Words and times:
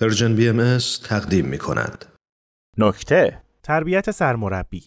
Persian 0.00 0.36
BM 0.36 0.78
تقدیم 1.04 1.46
می 1.46 1.58
کند. 1.58 2.04
نکته 2.78 3.42
تربیت 3.62 4.10
سرمربی 4.10 4.82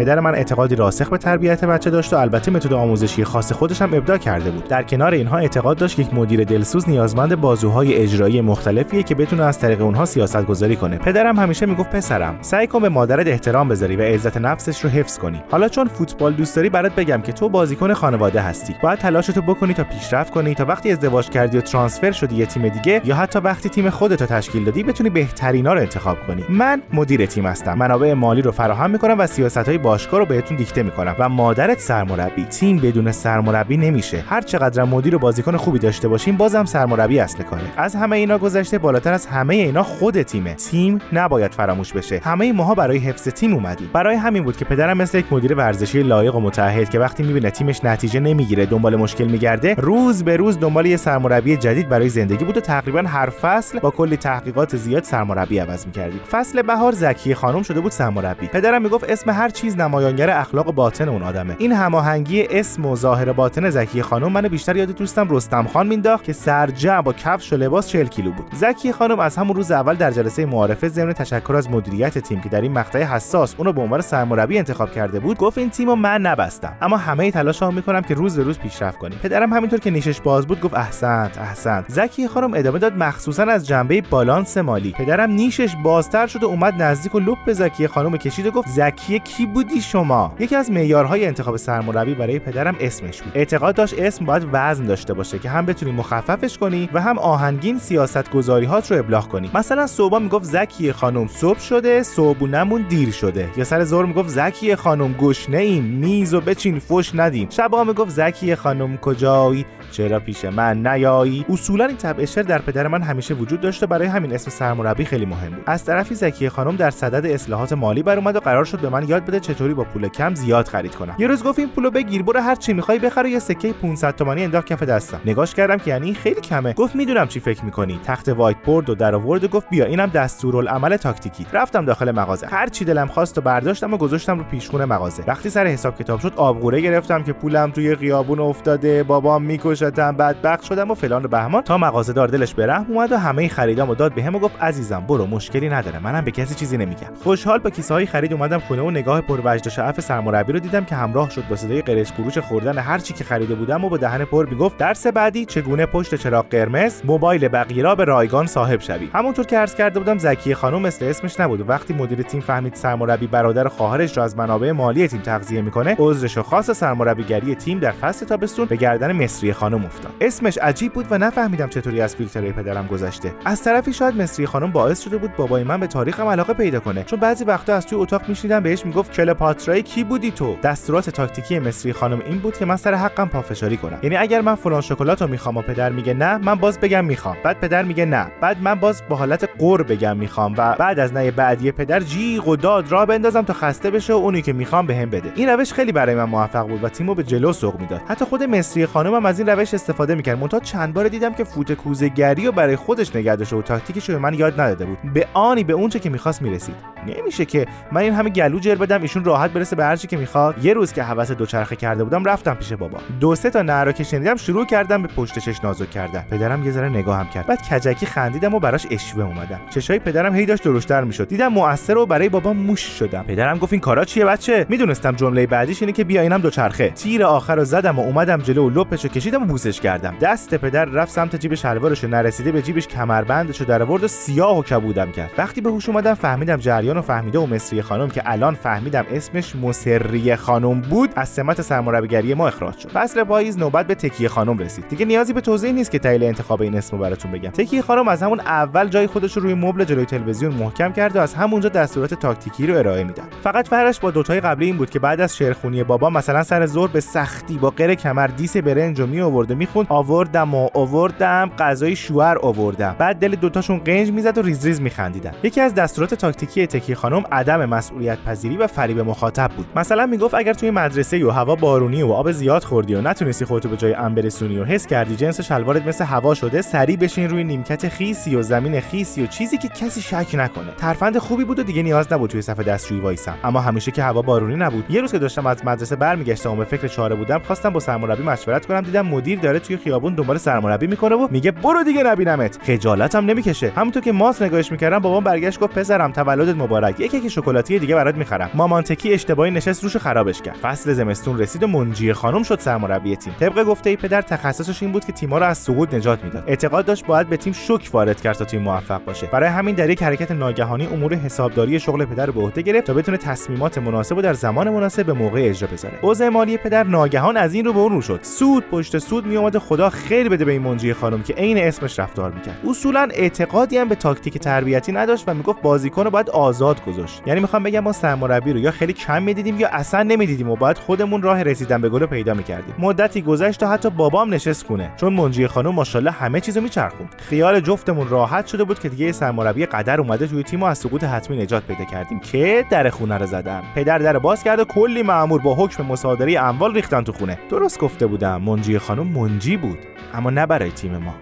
پدر 0.00 0.20
من 0.20 0.34
اعتقادی 0.34 0.76
راسخ 0.76 1.08
به 1.08 1.18
تربیت 1.18 1.64
بچه 1.64 1.90
داشت 1.90 2.12
و 2.12 2.16
البته 2.16 2.50
متد 2.50 2.72
آموزشی 2.72 3.24
خاص 3.24 3.52
خودش 3.52 3.82
هم 3.82 3.94
ابداع 3.94 4.16
کرده 4.16 4.50
بود. 4.50 4.68
در 4.68 4.82
کنار 4.82 5.12
اینها 5.12 5.38
اعتقاد 5.38 5.78
داشت 5.78 5.96
که 5.96 6.02
یک 6.02 6.14
مدیر 6.14 6.44
دلسوز 6.44 6.88
نیازمند 6.88 7.40
بازوهای 7.40 7.94
اجرایی 7.94 8.40
مختلفیه 8.40 9.02
که 9.02 9.14
بتونه 9.14 9.44
از 9.44 9.58
طریق 9.58 9.82
اونها 9.82 10.04
سیاست 10.04 10.46
گذاری 10.46 10.76
کنه. 10.76 10.98
پدرم 10.98 11.36
همیشه 11.36 11.66
می‌گفت 11.66 11.90
پسرم 11.90 12.38
سعی 12.40 12.66
کن 12.66 12.80
به 12.80 12.88
مادرت 12.88 13.26
احترام 13.26 13.68
بذاری 13.68 13.96
و 13.96 14.02
عزت 14.02 14.36
نفسش 14.36 14.84
رو 14.84 14.90
حفظ 14.90 15.18
کنی. 15.18 15.42
حالا 15.50 15.68
چون 15.68 15.88
فوتبال 15.88 16.32
دوست 16.32 16.56
داری 16.56 16.70
برات 16.70 16.94
بگم 16.94 17.20
که 17.20 17.32
تو 17.32 17.48
بازیکن 17.48 17.94
خانواده 17.94 18.40
هستی. 18.40 18.74
باید 18.82 18.98
تلاشتو 18.98 19.42
بکنی 19.42 19.74
تا 19.74 19.84
پیشرفت 19.84 20.32
کنی 20.32 20.54
تا 20.54 20.64
وقتی 20.64 20.90
ازدواج 20.90 21.28
کردی 21.28 21.58
و 21.58 21.60
transfer 21.60 22.12
شدی 22.12 22.36
یه 22.36 22.46
تیم 22.46 22.68
دیگه 22.68 23.00
یا 23.04 23.14
حتی 23.14 23.38
وقتی 23.38 23.68
تیم 23.68 23.90
خودت 23.90 24.20
رو 24.20 24.26
تشکیل 24.26 24.64
دادی 24.64 24.82
بتونی 24.82 25.10
بهترینا 25.10 25.72
رو 25.72 25.80
انتخاب 25.80 26.16
کنی. 26.26 26.44
من 26.48 26.82
مدیر 26.92 27.26
تیم 27.26 27.46
هستم. 27.46 27.74
منابع 27.74 28.12
مالی 28.12 28.42
رو 28.42 28.50
فراهم 28.50 28.90
می‌کنم 28.90 29.18
و 29.18 29.26
سیاستهای 29.26 29.78
باشگاه 29.90 30.20
رو 30.20 30.26
بهتون 30.26 30.56
دیکته 30.56 30.82
می‌کنم 30.82 31.16
و 31.18 31.28
مادرت 31.28 31.80
سرمربی. 31.80 32.44
تیم 32.44 32.76
بدون 32.76 33.12
سرمربی 33.12 33.76
نمیشه. 33.76 34.24
هر 34.28 34.40
چقدر 34.40 34.84
مدیر 34.84 35.16
و 35.16 35.18
بازیکن 35.18 35.56
خوبی 35.56 35.78
داشته 35.78 36.08
باشیم 36.08 36.36
بازم 36.36 36.64
سرمربی 36.64 37.20
اصل 37.20 37.42
کاره. 37.42 37.62
از 37.76 37.94
همه 37.94 38.16
اینا 38.16 38.38
گذشته 38.38 38.78
بالاتر 38.78 39.12
از 39.12 39.26
همه 39.26 39.54
اینا 39.54 39.82
خود 39.82 40.22
تیمه. 40.22 40.54
تیم 40.54 40.98
نباید 41.12 41.54
فراموش 41.54 41.92
بشه. 41.92 42.20
همه 42.24 42.52
ماها 42.52 42.74
برای 42.74 42.98
حفظ 42.98 43.28
تیم 43.28 43.54
اومدیم. 43.54 43.90
برای 43.92 44.16
همین 44.16 44.44
بود 44.44 44.56
که 44.56 44.64
پدرم 44.64 44.96
مثل 44.96 45.18
یک 45.18 45.32
مدیر 45.32 45.54
ورزشی 45.54 46.02
لایق 46.02 46.34
و 46.34 46.40
متعهد 46.40 46.90
که 46.90 46.98
وقتی 46.98 47.22
می‌بینه 47.22 47.50
تیمش 47.50 47.84
نتیجه 47.84 48.20
نمی‌گیره 48.20 48.66
دنبال 48.66 48.96
مشکل 48.96 49.24
میگرده 49.24 49.74
روز 49.78 50.24
به 50.24 50.36
روز 50.36 50.58
دنبال 50.58 50.86
یه 50.86 50.96
سرمربی 50.96 51.56
جدید 51.56 51.88
برای 51.88 52.08
زندگی 52.08 52.44
بود 52.44 52.56
و 52.56 52.60
تقریبا 52.60 53.02
هر 53.06 53.30
فصل 53.30 53.78
با 53.78 53.90
کلی 53.90 54.16
تحقیقات 54.16 54.76
زیاد 54.76 55.04
سرمربی 55.04 55.58
عوض 55.58 55.86
می‌کردیم. 55.86 56.20
فصل 56.30 56.62
بهار 56.62 56.92
زکی 56.92 57.34
خانم 57.34 57.62
شده 57.62 57.80
بود 57.80 57.92
سرمربی. 57.92 58.46
پدرم 58.46 58.82
می‌گفت 58.82 59.10
اسم 59.10 59.30
هر 59.30 59.48
چیز 59.48 59.79
نمایانگر 59.80 60.30
اخلاق 60.30 60.74
باطن 60.74 61.08
اون 61.08 61.22
آدمه. 61.22 61.56
این 61.58 61.72
هماهنگی 61.72 62.46
اسم 62.50 62.86
و 62.86 62.96
ظاهر 62.96 63.32
باطن 63.32 63.70
زکی 63.70 64.02
خانم 64.02 64.32
منو 64.32 64.48
بیشتر 64.48 64.76
یاد 64.76 64.88
دوستم 64.88 65.26
رستم 65.30 65.66
خان 65.66 65.86
مینداخت 65.86 66.24
که 66.24 66.32
سرجع 66.32 67.00
با 67.00 67.12
کفش 67.12 67.52
و 67.52 67.56
لباس 67.56 67.88
40 67.88 68.06
کیلو 68.06 68.30
بود. 68.30 68.46
زکی 68.52 68.92
خانم 68.92 69.20
از 69.20 69.36
همون 69.36 69.56
روز 69.56 69.70
اول 69.70 69.94
در 69.94 70.10
جلسه 70.10 70.46
معارفه 70.46 70.88
ضمن 70.88 71.12
تشکر 71.12 71.56
از 71.56 71.70
مدیریت 71.70 72.18
تیم 72.18 72.40
که 72.40 72.48
در 72.48 72.60
این 72.60 72.72
مقطع 72.72 73.02
حساس 73.02 73.54
اونو 73.58 73.72
به 73.72 73.80
عنوان 73.80 74.00
سرمربی 74.00 74.58
انتخاب 74.58 74.92
کرده 74.92 75.20
بود 75.20 75.36
گفت 75.36 75.58
این 75.58 75.70
تیمو 75.70 75.94
من 75.94 76.20
نبستم. 76.20 76.76
اما 76.82 76.96
همه 76.96 77.30
تلاشمو 77.30 77.70
می‌کنم 77.70 78.02
که 78.02 78.14
روز 78.14 78.36
به 78.36 78.42
روز 78.42 78.58
پیشرفت 78.58 78.98
کنیم. 78.98 79.18
پدرم 79.22 79.52
همینطور 79.52 79.78
که 79.78 79.90
نیشش 79.90 80.20
باز 80.20 80.46
بود 80.46 80.60
گفت 80.60 80.74
احسنت 80.74 81.38
احسنت. 81.38 81.84
زکی 81.88 82.28
خانم 82.28 82.54
ادامه 82.54 82.78
داد 82.78 82.96
مخصوصا 82.96 83.42
از 83.42 83.66
جنبه 83.66 84.00
بالانس 84.00 84.56
مالی. 84.56 84.90
پدرم 84.92 85.30
نیشش 85.30 85.76
بازتر 85.82 86.26
شد 86.26 86.42
و 86.42 86.46
اومد 86.46 86.82
نزدیک 86.82 87.14
و 87.14 87.20
لپ 87.20 87.38
به 87.46 87.52
زکی 87.52 87.86
خانم 87.86 88.16
کشید 88.16 88.46
و 88.46 88.50
گفت 88.50 88.68
زکی 88.68 89.18
کی 89.18 89.46
بودی 89.70 89.82
شما. 89.82 90.34
یکی 90.38 90.56
از 90.56 90.70
معیارهای 90.70 91.26
انتخاب 91.26 91.56
سرمربی 91.56 92.14
برای 92.14 92.38
پدرم 92.38 92.76
اسمش 92.80 93.22
بود. 93.22 93.32
اعتقاد 93.34 93.74
داشت 93.74 93.94
اسم 93.98 94.24
باید 94.24 94.46
وزن 94.52 94.84
داشته 94.84 95.14
باشه 95.14 95.38
که 95.38 95.48
هم 95.48 95.66
بتونی 95.66 95.92
مخففش 95.92 96.58
کنی 96.58 96.88
و 96.92 97.00
هم 97.00 97.18
آهنگین 97.18 97.78
سیاست 97.78 98.30
گذاریهات 98.30 98.92
رو 98.92 98.98
ابلاغ 98.98 99.28
کنی. 99.28 99.50
مثلا 99.54 99.86
صبح 99.86 100.18
می‌گفت 100.18 100.44
زکی 100.44 100.92
خانم 100.92 101.26
صبح 101.26 101.58
شده 101.58 102.02
صبحونمون 102.02 102.84
دیر 102.88 103.10
شده. 103.10 103.48
یا 103.56 103.64
سر 103.64 103.84
ظهر 103.84 104.04
می‌گفت 104.04 104.28
زکی 104.28 104.76
خانم 104.76 105.12
گشنه 105.12 105.58
ایم 105.58 105.84
میز 105.84 106.34
و 106.34 106.40
بچین 106.40 106.78
فش 106.78 107.10
ندیم. 107.14 107.48
شبا 107.50 107.84
می‌گفت 107.84 108.10
زکی 108.10 108.54
خانم 108.54 108.96
کجایی؟ 108.96 109.66
چرا 109.90 110.20
پیش 110.20 110.44
من 110.44 110.86
نیایی؟ 110.86 111.44
اصولا 111.48 111.84
این 111.84 111.96
طبع 111.96 112.24
در 112.42 112.58
پدر 112.58 112.88
من 112.88 113.02
همیشه 113.02 113.34
وجود 113.34 113.60
داشته 113.60 113.86
برای 113.86 114.06
همین 114.06 114.34
اسم 114.34 114.50
سرمربی 114.50 115.04
خیلی 115.04 115.26
مهم 115.26 115.50
بود. 115.50 115.64
از 115.66 115.84
طرفی 115.84 116.14
زکی 116.14 116.48
خانم 116.48 116.76
در 116.76 116.90
صدد 116.90 117.26
اصلاحات 117.26 117.72
مالی 117.72 118.02
بر 118.02 118.16
اومد 118.16 118.36
و 118.36 118.40
قرار 118.40 118.64
شد 118.64 118.78
به 118.78 118.88
من 118.88 119.08
یاد 119.08 119.24
بده 119.24 119.40
چطوری 119.54 119.74
با 119.74 119.84
پول 119.84 120.08
کم 120.08 120.34
زیاد 120.34 120.68
خرید 120.68 120.94
کنم؟ 120.94 121.14
یه 121.18 121.26
روز 121.26 121.44
گفت 121.44 121.58
این 121.58 121.68
پولو 121.68 121.90
بگیر 121.90 122.22
برو 122.22 122.40
هر 122.40 122.54
چی 122.54 122.72
می‌خوای 122.72 122.98
بخر 122.98 123.26
یه 123.26 123.38
سکه 123.38 123.72
500 123.72 124.16
تومانی 124.16 124.44
انداخت 124.44 124.66
کف 124.66 124.82
دستم. 124.82 125.20
نگاش 125.26 125.54
کردم 125.54 125.76
که 125.76 125.90
یعنی 125.90 126.14
خیلی 126.14 126.40
کمه. 126.40 126.72
گفت 126.72 126.96
می‌دونم 126.96 127.26
چی 127.26 127.40
فکر 127.40 127.64
می‌کنی. 127.64 128.00
تخت 128.04 128.28
وایت 128.28 128.56
بورد 128.64 128.90
و 128.90 128.94
در 128.94 129.14
آورد 129.14 129.44
و 129.44 129.48
گفت 129.48 129.68
بیا 129.70 129.84
اینم 129.84 130.06
دستورالعمل 130.06 130.96
تاکتیکی. 130.96 131.46
رفتم 131.52 131.84
داخل 131.84 132.10
مغازه. 132.10 132.46
هر 132.46 132.66
چی 132.66 132.84
دلم 132.84 133.06
خواست 133.06 133.38
و 133.38 133.40
برداشتم 133.40 133.94
و 133.94 133.96
گذاشتم 133.96 134.38
رو 134.38 134.44
پیشخونه 134.44 134.84
مغازه. 134.84 135.24
وقتی 135.26 135.50
سر 135.50 135.66
حساب 135.66 135.98
کتاب 135.98 136.20
شد 136.20 136.32
آبغوره 136.36 136.80
گرفتم 136.80 137.22
که 137.22 137.32
پولم 137.32 137.70
توی 137.70 137.96
خیابون 137.96 138.40
افتاده. 138.40 139.02
بابام 139.02 139.42
میکشتم 139.42 140.16
بدبخت 140.16 140.62
شدم 140.62 140.90
و 140.90 140.94
فلان 140.94 141.24
و 141.24 141.28
بهمان. 141.28 141.62
تا 141.62 141.78
مغازه 141.78 142.12
دار 142.12 142.28
دلش 142.28 142.54
برحم 142.54 142.86
اومد 142.88 143.12
و 143.12 143.16
همه 143.16 143.48
خریدامو 143.48 143.94
داد 143.94 144.14
بهم 144.14 144.34
و 144.34 144.38
گفت 144.38 144.62
عزیزم 144.62 145.04
برو 145.08 145.26
مشکلی 145.26 145.68
نداره. 145.68 145.98
منم 145.98 146.24
به 146.24 146.30
کسی 146.30 146.54
چیزی 146.54 146.76
نمیگم. 146.76 147.08
خوشحال 147.24 147.58
با 147.58 147.70
کیسه 147.70 147.94
های 147.94 148.06
خرید 148.06 148.32
اومدم 148.32 148.58
خونه 148.58 148.82
و 148.82 148.90
نگاه 148.90 149.20
پر 149.20 149.39
وجد 149.44 149.66
و 149.66 149.70
شعف 149.70 150.00
سرمربی 150.00 150.52
رو 150.52 150.58
دیدم 150.58 150.84
که 150.84 150.94
همراه 150.94 151.30
شد 151.30 151.48
با 151.50 151.56
صدای 151.56 151.82
قرش 151.82 152.12
قروش 152.12 152.38
خوردن 152.38 152.78
هر 152.78 152.98
چی 152.98 153.14
که 153.14 153.24
خریده 153.24 153.54
بودم 153.54 153.84
و 153.84 153.88
با 153.88 153.96
دهن 153.96 154.24
پر 154.24 154.46
می‌گفت 154.46 154.76
درس 154.76 155.06
بعدی 155.06 155.44
چگونه 155.44 155.86
پشت 155.86 156.14
چراغ 156.14 156.48
قرمز 156.48 157.02
موبایل 157.04 157.48
بقیه 157.48 157.82
را 157.82 157.94
به 157.94 158.04
رایگان 158.04 158.46
صاحب 158.46 158.80
شوی؟ 158.80 159.10
همونطور 159.14 159.46
که 159.46 159.58
عرض 159.58 159.74
کرده 159.74 159.98
بودم 159.98 160.18
زکی 160.18 160.54
خانم 160.54 160.82
مثل 160.82 161.04
اسمش 161.04 161.40
نبود. 161.40 161.68
وقتی 161.68 161.94
مدیر 161.94 162.22
تیم 162.22 162.40
فهمید 162.40 162.74
سرمربی 162.74 163.26
برادر 163.26 163.68
خواهرش 163.68 164.16
را 164.16 164.24
از 164.24 164.36
منابع 164.36 164.72
مالی 164.72 165.08
تیم 165.08 165.20
تغذیه 165.20 165.62
می‌کنه 165.62 165.96
عذرش 165.98 166.38
و 166.38 166.42
خاص 166.42 166.70
سرمربیگری 166.70 167.54
تیم 167.54 167.78
در 167.78 167.90
فصل 167.90 168.26
تابستون 168.26 168.66
به 168.66 168.76
گردن 168.76 169.12
مصری 169.12 169.52
خانم 169.52 169.84
افتاد. 169.84 170.12
اسمش 170.20 170.58
عجیب 170.58 170.92
بود 170.92 171.06
و 171.10 171.18
نفهمیدم 171.18 171.68
چطوری 171.68 172.00
از 172.00 172.16
فیلترهای 172.16 172.52
پدرم 172.52 172.86
گذشته. 172.86 173.34
از 173.44 173.62
طرفی 173.62 173.92
شاید 173.92 174.22
مصری 174.22 174.46
خانم 174.46 174.70
باعث 174.72 175.00
شده 175.00 175.18
بود 175.18 175.36
بابای 175.36 175.64
من 175.64 175.80
به 175.80 175.86
تاریخم 175.86 176.26
علاقه 176.26 176.54
پیدا 176.54 176.80
کنه 176.80 177.04
چون 177.04 177.20
بعضی 177.20 177.44
وقتا 177.44 177.74
از 177.74 177.86
توی 177.86 177.98
اتاق 177.98 178.28
میشنیدم 178.28 178.60
بهش 178.60 178.86
می‌گفت 178.86 179.12
کلپاترای 179.30 179.82
کی 179.82 180.04
بودی 180.04 180.30
تو؟ 180.30 180.56
دستورات 180.62 181.10
تاکتیکی 181.10 181.58
مصری 181.58 181.92
خانم 181.92 182.20
این 182.26 182.38
بود 182.38 182.58
که 182.58 182.64
من 182.64 182.76
سر 182.76 182.94
حقم 182.94 183.28
پافشاری 183.28 183.76
کنم. 183.76 183.98
یعنی 184.02 184.16
اگر 184.16 184.40
من 184.40 184.54
فلان 184.54 184.80
شکلات 184.80 185.22
رو 185.22 185.28
می‌خوام 185.28 185.56
و 185.56 185.62
پدر 185.62 185.92
میگه 185.92 186.14
نه 186.14 186.38
من 186.38 186.54
باز 186.54 186.80
بگم 186.80 187.04
می‌خوام. 187.04 187.36
بعد 187.44 187.60
پدر 187.60 187.82
میگه 187.82 188.04
نه. 188.04 188.26
بعد 188.40 188.62
من 188.62 188.74
باز 188.74 189.02
با 189.08 189.16
حالت 189.16 189.48
قر 189.58 189.82
بگم 189.82 190.16
می‌خوام 190.16 190.54
و 190.56 190.74
بعد 190.78 190.98
از 190.98 191.12
نه 191.12 191.30
بعدی 191.30 191.72
پدر 191.72 192.00
جیغ 192.00 192.48
و 192.48 192.56
داد 192.56 192.92
را 192.92 193.06
بندازم 193.06 193.42
تا 193.42 193.52
خسته 193.52 193.90
بشه 193.90 194.12
و 194.12 194.16
اونی 194.16 194.42
که 194.42 194.52
می‌خوام 194.52 194.86
بهم 194.86 195.10
بده. 195.10 195.32
این 195.34 195.48
روش 195.48 195.72
خیلی 195.72 195.92
برای 195.92 196.14
من 196.14 196.24
موفق 196.24 196.68
بود 196.68 196.84
و 196.84 196.88
تیمو 196.88 197.14
به 197.14 197.22
جلو 197.22 197.52
سوق 197.52 197.80
می‌داد. 197.80 198.00
حتی 198.08 198.24
خود 198.24 198.42
مصری 198.42 198.86
خانم 198.86 199.14
هم 199.14 199.26
از 199.26 199.38
این 199.38 199.48
روش 199.48 199.74
استفاده 199.74 200.14
می‌کرد. 200.14 200.38
منتها 200.38 200.60
چند 200.60 200.94
بار 200.94 201.08
دیدم 201.08 201.34
که 201.34 201.44
فوت 201.44 201.72
کوزهگری 201.72 202.46
و 202.46 202.52
برای 202.52 202.76
خودش 202.76 203.16
نگه 203.16 203.36
داشته 203.36 203.56
و 203.56 203.62
تاکتیکش 203.62 204.08
رو 204.08 204.14
به 204.14 204.22
من 204.22 204.34
یاد 204.34 204.60
نداده 204.60 204.84
بود. 204.84 204.98
به 205.14 205.26
آنی 205.34 205.64
به 205.64 205.72
اونچه 205.72 205.98
که 205.98 206.10
می‌خواست 206.10 206.42
می‌رسید. 206.42 206.74
نمیشه 207.06 207.44
که 207.44 207.66
من 207.92 208.00
این 208.00 208.14
همه 208.14 208.30
گلو 208.30 208.58
جر 208.58 208.74
بدم 208.74 209.02
ایشون 209.02 209.24
راحت 209.24 209.50
برسه 209.50 209.76
به 209.76 209.84
هر 209.84 209.96
چی 209.96 210.06
که 210.06 210.16
می‌خواد. 210.16 210.64
یه 210.64 210.72
روز 210.72 210.92
که 210.92 211.02
حوس 211.02 211.30
دوچرخه 211.30 211.76
کرده 211.76 212.04
بودم 212.04 212.24
رفتم 212.24 212.54
پیش 212.54 212.72
بابا. 212.72 212.98
دو 213.20 213.34
سه 213.34 213.50
تا 213.50 213.62
نعره 213.62 213.92
که 213.92 214.04
شنیدم 214.04 214.36
شروع 214.36 214.66
کردم 214.66 215.02
به 215.02 215.08
پشت 215.08 215.38
چش 215.38 215.64
نازک 215.64 215.90
کردن. 215.90 216.24
پدرم 216.30 216.64
یه 216.64 216.70
ذره 216.70 216.88
نگاهم 216.88 217.28
کرد. 217.28 217.46
بعد 217.46 217.68
کجکی 217.68 218.06
خندیدم 218.06 218.54
و 218.54 218.58
براش 218.58 218.86
اشوه 218.90 219.24
اومدم. 219.24 219.60
چشای 219.70 219.98
پدرم 219.98 220.34
هی 220.34 220.46
داشت 220.46 220.64
درشتر 220.64 221.04
می‌شد. 221.04 221.28
دیدم 221.28 221.48
موثر 221.48 221.98
و 221.98 222.06
برای 222.06 222.28
بابا 222.28 222.52
موش 222.52 222.80
شدم. 222.80 223.22
پدرم 223.22 223.58
گفت 223.58 223.72
این 223.72 223.80
کارا 223.80 224.04
چیه 224.04 224.24
بچه؟ 224.24 224.66
می‌دونستم 224.68 225.12
جمله 225.12 225.46
بعدیش 225.46 225.82
اینه 225.82 225.92
که 225.92 226.04
بیا 226.04 226.22
اینم 226.22 226.38
دوچرخه. 226.38 226.90
تیر 226.90 227.24
آخر 227.24 227.56
رو 227.56 227.64
زدم 227.64 227.98
و 227.98 228.02
اومدم 228.02 228.38
جلو 228.38 228.70
و 228.70 228.70
لپشو 228.70 229.08
کشیدم 229.08 229.42
و 229.42 229.46
بوسش 229.46 229.80
کردم. 229.80 230.14
دست 230.20 230.54
پدر 230.54 230.84
رفت 230.84 231.12
سمت 231.12 231.36
جیب 231.36 231.54
شلوارش 231.54 232.04
نرسیده 232.04 232.52
به 232.52 232.62
جیبش 232.62 232.86
کمربندشو 232.86 233.64
در 233.64 233.82
آورد 233.82 234.04
و 234.04 234.08
سیاه 234.08 234.58
و 234.58 234.62
کبودم 234.62 235.12
کرد. 235.12 235.30
وقتی 235.38 235.60
به 235.60 235.70
هوش 235.70 235.88
اومدم 235.88 236.14
فهمیدم 236.14 236.56
جریان 236.56 236.89
و 236.98 237.02
فهمیده 237.02 237.38
و 237.38 237.46
مسری 237.46 237.82
خانم 237.82 238.08
که 238.08 238.22
الان 238.24 238.54
فهمیدم 238.54 239.04
اسمش 239.10 239.56
مسری 239.56 240.36
خانم 240.36 240.80
بود 240.80 241.10
از 241.16 241.28
سمت 241.28 241.62
سرمربیگری 241.62 242.34
ما 242.34 242.48
اخراج 242.48 242.78
شد. 242.78 242.88
فصل 242.88 243.24
پاییز 243.24 243.58
نوبت 243.58 243.86
به 243.86 243.94
تکیه 243.94 244.28
خانم 244.28 244.58
رسید. 244.58 244.88
دیگه 244.88 245.04
نیازی 245.06 245.32
به 245.32 245.40
توضیح 245.40 245.72
نیست 245.72 245.90
که 245.90 245.98
دلیل 245.98 246.24
انتخاب 246.24 246.62
این 246.62 246.76
اسمو 246.76 247.00
براتون 247.00 247.30
بگم. 247.30 247.50
تکیه 247.50 247.82
خانم 247.82 248.08
از 248.08 248.22
همون 248.22 248.40
اول 248.40 248.88
جای 248.88 249.06
خودش 249.06 249.36
رو 249.36 249.42
روی 249.42 249.54
مبل 249.54 249.84
جلوی 249.84 250.04
تلویزیون 250.04 250.54
محکم 250.54 250.92
کرد 250.92 251.16
و 251.16 251.20
از 251.20 251.34
همونجا 251.34 251.68
دستورات 251.68 252.14
تاکتیکی 252.14 252.66
رو 252.66 252.78
ارائه 252.78 253.04
می‌داد. 253.04 253.26
فقط 253.42 253.68
فرقش 253.68 254.00
با 254.00 254.10
دوتای 254.10 254.40
قبلی 254.40 254.66
این 254.66 254.76
بود 254.76 254.90
که 254.90 254.98
بعد 254.98 255.20
از 255.20 255.36
شعرخونی 255.36 255.84
بابا 255.84 256.10
مثلا 256.10 256.42
سر 256.42 256.66
ظهر 256.66 256.88
به 256.88 257.00
سختی 257.00 257.58
با 257.58 257.70
قر 257.70 257.96
کمر 257.96 258.26
دیس 258.26 258.56
برنج 258.56 259.00
و 259.00 259.06
می 259.06 259.20
آورد 259.20 259.47
و 259.47 259.54
می‌خوند 259.54 259.86
آوردم 259.88 260.54
و 260.54 260.68
آوردم 260.74 261.50
غذای 261.58 261.96
شوهر 261.96 262.38
آوردم. 262.42 262.96
بعد 262.98 263.16
دل 263.16 263.34
دوتاشون 263.34 263.78
قنج 263.78 264.10
می‌زد 264.10 264.38
و 264.38 264.42
ریز 264.42 264.66
ریز 264.66 264.80
میخندیدن. 264.80 265.32
یکی 265.42 265.60
از 265.60 265.74
دستورات 265.74 266.14
تاکتیکی 266.14 266.60
تکیه 266.80 266.96
خانم 266.96 267.22
عدم 267.32 267.64
مسئولیت 267.66 268.18
پذیری 268.26 268.56
و 268.56 268.66
فریب 268.66 268.98
مخاطب 268.98 269.50
بود. 269.56 269.66
مثلا 269.76 270.06
می‌گفت 270.06 270.34
اگر 270.34 270.52
توی 270.52 270.70
مدرسه 270.70 271.26
و 271.26 271.30
هوا 271.30 271.54
بارونی 271.54 272.02
و 272.02 272.12
آب 272.12 272.32
زیاد 272.32 272.64
خوردی 272.64 272.94
و 272.94 273.00
نتونستی 273.00 273.44
خودتو 273.44 273.68
به 273.68 273.76
جای 273.76 273.94
ام 273.94 274.14
برسونی 274.14 274.58
و 274.58 274.64
حس 274.64 274.86
کردی 274.86 275.16
جنس 275.16 275.40
شلوارت 275.40 275.86
مثل 275.86 276.04
هوا 276.04 276.34
شده 276.34 276.62
سری 276.62 276.96
بشین 276.96 277.30
روی 277.30 277.44
نیمکت 277.44 277.88
خیسی 277.88 278.36
و 278.36 278.42
زمین 278.42 278.80
خیسی 278.80 279.22
و 279.22 279.26
چیزی 279.26 279.58
که 279.58 279.68
کسی 279.68 280.00
شک 280.00 280.34
نکنه. 280.34 280.70
ترفند 280.78 281.18
خوبی 281.18 281.44
بود 281.44 281.58
و 281.58 281.62
دیگه 281.62 281.82
نیاز 281.82 282.12
نبود 282.12 282.30
توی 282.30 282.42
صف 282.42 282.60
دستشویی 282.60 283.00
وایسم. 283.00 283.34
اما 283.44 283.60
همیشه 283.60 283.90
که 283.90 284.02
هوا 284.02 284.22
بارونی 284.22 284.56
نبود. 284.56 284.84
یه 284.90 285.00
روز 285.00 285.12
که 285.12 285.18
داشتم 285.18 285.46
از 285.46 285.64
مدرسه 285.64 285.96
برمیگشتم 285.96 286.50
و 286.50 286.56
به 286.56 286.64
فکر 286.64 286.88
چاره 286.88 287.14
بودم 287.14 287.38
خواستم 287.38 287.70
با 287.70 287.80
سرمربی 287.80 288.22
مشورت 288.22 288.66
کنم. 288.66 288.80
دیدم 288.80 289.06
مدیر 289.06 289.40
داره 289.40 289.58
توی 289.58 289.76
خیابون 289.76 290.14
دنبال 290.14 290.38
سرمربی 290.38 290.86
می‌کنه 290.86 291.14
و 291.14 291.28
میگه 291.30 291.50
برو 291.50 291.82
دیگه 291.82 292.02
نبینمت. 292.02 292.58
خجالتم 292.62 293.24
نمی‌کشه. 293.24 293.72
همونطور 293.76 294.02
که 294.02 294.12
ماس 294.12 294.42
نگاهش 294.42 294.72
می‌کردم 294.72 294.98
بابام 294.98 295.24
برگشت 295.24 295.60
گفت 295.60 295.78
پسرم 295.78 296.12
تولدت 296.12 296.56
مبارک. 296.70 297.00
یکی 297.00 297.20
که 297.20 297.28
شکلاتی 297.28 297.78
دیگه 297.78 297.94
برات 297.94 298.14
می‌خرم. 298.14 298.50
مامانتکی 298.54 299.12
اشتباهی 299.12 299.50
نشست 299.50 299.82
روش 299.84 299.96
خرابش 299.96 300.42
کرد. 300.42 300.56
فصل 300.56 300.92
زمستون 300.92 301.38
رسید 301.38 301.62
و 301.62 301.66
منجی 301.66 302.12
خانم 302.12 302.42
شد 302.42 302.58
سرمربی 302.58 303.16
تیم. 303.16 303.34
طبق 303.40 303.64
گفته 303.64 303.90
ای 303.90 303.96
پدر 303.96 304.22
تخصصش 304.22 304.82
این 304.82 304.92
بود 304.92 305.04
که 305.04 305.12
تیم‌ها 305.12 305.38
رو 305.38 305.44
از 305.44 305.58
سقوط 305.58 305.94
نجات 305.94 306.24
می‌داد. 306.24 306.44
اعتقاد 306.46 306.84
داشت 306.84 307.06
باید 307.06 307.28
به 307.28 307.36
تیم 307.36 307.52
شوک 307.52 307.90
وارد 307.92 308.20
کرد 308.20 308.36
تا 308.36 308.44
تیم 308.44 308.62
موفق 308.62 309.04
باشه. 309.04 309.26
برای 309.26 309.48
همین 309.48 309.74
در 309.74 309.90
یک 309.90 310.02
حرکت 310.02 310.30
ناگهانی 310.30 310.86
امور 310.86 311.14
حسابداری 311.14 311.80
شغل 311.80 312.04
پدر 312.04 312.26
رو 312.26 312.32
به 312.32 312.40
عهده 312.40 312.62
گرفت 312.62 312.86
تا 312.86 312.94
بتونه 312.94 313.16
تصمیمات 313.16 313.78
مناسب 313.78 314.16
و 314.16 314.22
در 314.22 314.34
زمان 314.34 314.70
مناسب 314.70 315.06
به 315.06 315.12
موقع 315.12 315.40
اجرا 315.44 315.68
بذاره. 315.72 315.98
اوضاع 316.02 316.28
مالی 316.28 316.56
پدر 316.56 316.84
ناگهان 316.84 317.36
از 317.36 317.54
این 317.54 317.64
رو 317.64 317.72
به 317.72 317.78
اون 317.78 317.92
رو 317.92 318.00
شد. 318.00 318.20
سود 318.22 318.64
پشت 318.70 318.98
سود 318.98 319.26
میومد 319.26 319.58
خدا 319.58 319.90
خیر 319.90 320.28
بده 320.28 320.44
به 320.44 320.52
این 320.52 320.62
منجی 320.62 320.92
خانم 320.92 321.22
که 321.22 321.34
عین 321.34 321.58
اسمش 321.58 321.98
رفتار 321.98 322.30
می‌کرد. 322.30 322.58
اصولا 322.68 323.08
اعتقادی 323.10 323.78
هم 323.78 323.88
به 323.88 323.94
تاکتیک 323.94 324.38
تربیتی 324.38 324.92
نداشت 324.92 325.24
و 325.26 325.34
می‌گفت 325.34 325.62
بازیکن 325.62 326.04
باید 326.10 326.30
آزاد 326.62 326.84
گذاشت. 326.84 327.22
یعنی 327.26 327.40
می‌خوام 327.40 327.62
بگم 327.62 327.80
ما 327.80 327.92
سرمربی 327.92 328.52
رو 328.52 328.58
یا 328.58 328.70
خیلی 328.70 328.92
کم 328.92 329.22
می‌دیدیم 329.22 329.60
یا 329.60 329.68
اصلا 329.68 330.02
نمی‌دیدیم 330.02 330.50
و 330.50 330.56
باید 330.56 330.78
خودمون 330.78 331.22
راه 331.22 331.42
رسیدن 331.42 331.80
به 331.80 331.88
گل 331.88 332.06
پیدا 332.06 332.34
می‌کردیم. 332.34 332.74
مدتی 332.78 333.22
گذشت 333.22 333.60
تا 333.60 333.68
حتی 333.68 333.90
بابام 333.90 334.34
نشست 334.34 334.66
خونه. 334.66 334.92
چون 334.96 335.12
منجی 335.12 335.46
خانم 335.46 335.70
ماشاءالله 335.70 336.10
همه 336.10 336.40
چیزو 336.40 336.60
میچرخوند. 336.60 337.14
خیال 337.18 337.60
جفتمون 337.60 338.08
راحت 338.08 338.46
شده 338.46 338.64
بود 338.64 338.78
که 338.78 338.88
دیگه 338.88 339.12
سرمربی 339.12 339.66
قدر 339.66 340.00
اومده 340.00 340.26
توی 340.26 340.42
تیم 340.42 340.62
و 340.62 340.66
از 340.66 340.78
سقوط 340.78 341.04
حتمی 341.04 341.36
نجات 341.36 341.62
پیدا 341.62 341.84
کردیم 341.84 342.20
که 342.20 342.64
در 342.70 342.90
خونه 342.90 343.18
رو 343.18 343.26
زدم. 343.26 343.62
پدر 343.74 343.98
در 343.98 344.18
باز 344.18 344.44
کرد 344.44 344.60
و 344.60 344.64
کلی 344.64 345.02
مامور 345.02 345.40
با 345.40 345.54
حکم 345.54 345.84
مصادره 345.86 346.40
اموال 346.40 346.74
ریختن 346.74 347.02
تو 347.02 347.12
خونه. 347.12 347.38
درست 347.50 347.78
گفته 347.78 348.06
بودم 348.06 348.42
منجی 348.42 348.78
خانم 348.78 349.06
منجی 349.06 349.56
بود. 349.56 349.78
اما 350.14 350.30
نه 350.30 350.46
برای 350.46 350.70
تیم 350.70 350.96
ما. 350.96 351.14